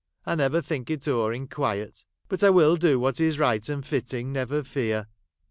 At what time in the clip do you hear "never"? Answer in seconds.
0.33-0.63, 4.33-4.63